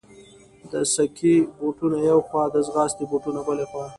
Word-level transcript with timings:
د 0.71 0.73
سکې 0.93 1.35
بوټونه 1.57 1.97
یوې 2.09 2.23
خوا، 2.27 2.43
د 2.51 2.55
ځغاستې 2.67 3.03
بوټونه 3.09 3.39
بلې 3.47 3.65
خوا. 3.71 3.85